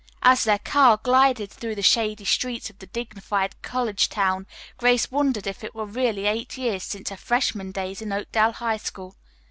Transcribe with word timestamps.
As 0.23 0.45
their 0.45 0.57
car 0.57 0.97
glided 0.97 1.51
through 1.51 1.75
the 1.75 1.83
shady 1.83 2.25
streets 2.25 2.71
of 2.71 2.79
the 2.79 2.87
dignified 2.87 3.61
college 3.61 4.09
town 4.09 4.47
Grace 4.77 5.11
wondered 5.11 5.45
if 5.45 5.63
it 5.63 5.75
were 5.75 5.85
really 5.85 6.25
eight 6.25 6.57
years 6.57 6.81
since 6.81 7.09
her 7.11 7.15
freshman 7.17 7.71
days 7.71 8.01
in 8.01 8.11
Oakdale 8.11 8.53
High 8.53 8.77
School. 8.77 9.15